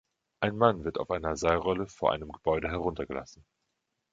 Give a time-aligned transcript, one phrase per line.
[0.39, 3.45] Ein Mann wird auf einer Seilrolle vor einem Gebäude heruntergelassen.